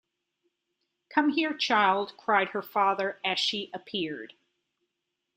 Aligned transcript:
“Come 1.11 1.29
here, 1.29 1.53
child,” 1.55 2.17
cried 2.17 2.47
her 2.47 2.63
father 2.63 3.19
as 3.23 3.37
she 3.37 3.69
appeared. 3.71 4.33